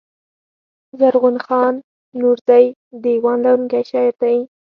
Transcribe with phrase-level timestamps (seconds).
[0.99, 1.73] زرغون خان
[2.19, 2.63] نورزى
[3.03, 4.39] دېوان لرونکی شاعر دﺉ.